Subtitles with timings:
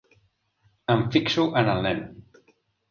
[0.95, 2.05] Em fixo en el nen.